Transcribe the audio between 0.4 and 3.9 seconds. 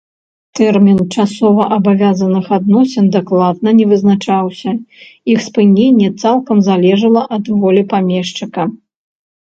Тэрмін часоваабавязаных адносін дакладна не